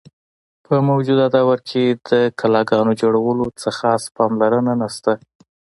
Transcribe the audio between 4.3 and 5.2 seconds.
لرنه نشته۔